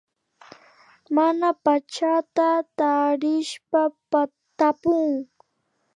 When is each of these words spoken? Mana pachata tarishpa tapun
Mana 1.15 1.47
pachata 1.63 2.47
tarishpa 2.77 3.81
tapun 4.57 5.07